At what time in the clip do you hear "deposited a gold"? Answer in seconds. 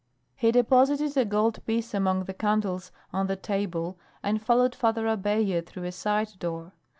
0.51-1.63